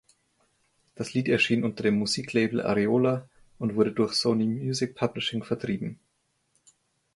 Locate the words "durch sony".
3.91-4.47